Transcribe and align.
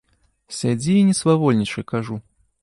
Сядзі 0.59 0.95
і 1.01 1.03
не 1.09 1.15
свавольнічай, 1.21 1.87
кажу. 1.93 2.19